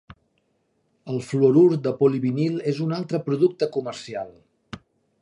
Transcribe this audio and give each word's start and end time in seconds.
El 1.15 1.19
fluorur 1.27 1.67
de 1.89 1.95
polivinil 2.01 2.57
és 2.75 2.83
un 2.89 2.99
altre 3.01 3.23
producte 3.31 3.71
comercial. 3.79 4.37